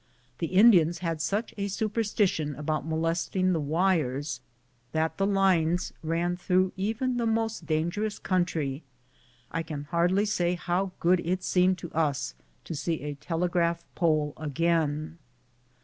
[0.39, 4.41] The Indians had such a superstition about molesting the wires,
[4.93, 8.81] that the lines ran through even the most dangerous country.
[9.51, 12.33] I can hardly say how good it seemed to us
[12.63, 15.19] to see a telegraph pole again.